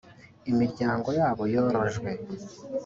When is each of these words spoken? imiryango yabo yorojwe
imiryango 0.51 1.09
yabo 1.19 1.43
yorojwe 1.53 2.09